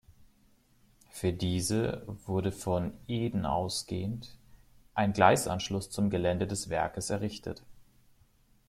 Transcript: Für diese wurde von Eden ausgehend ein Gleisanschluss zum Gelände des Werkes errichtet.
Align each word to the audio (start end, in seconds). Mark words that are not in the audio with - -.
Für 1.11 1.31
diese 1.31 2.01
wurde 2.25 2.51
von 2.51 2.91
Eden 3.07 3.45
ausgehend 3.45 4.35
ein 4.95 5.13
Gleisanschluss 5.13 5.91
zum 5.91 6.09
Gelände 6.09 6.47
des 6.47 6.69
Werkes 6.71 7.11
errichtet. 7.11 7.61